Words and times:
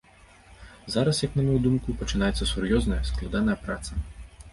Зараз, 0.87 1.21
як 1.25 1.35
на 1.39 1.43
маю 1.49 1.57
думку, 1.65 1.95
пачынаецца 1.99 2.47
сур'ёзная, 2.53 2.99
складаная 3.11 3.57
праца. 3.67 4.01